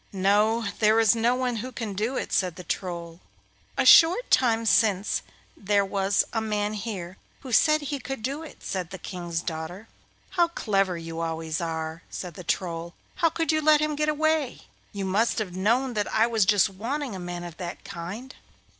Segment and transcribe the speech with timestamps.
[0.11, 3.19] 'No, there is no one who can do it,' said the Troll.
[3.77, 5.21] 'A short time since
[5.55, 9.87] there was a man here who said he could do it,' said the King's daughter.
[10.31, 12.95] 'How clever you always are!' said the Troll.
[13.17, 14.61] 'How could you let him go away?
[14.91, 18.33] You must have known that I was just wanting a man of that kind.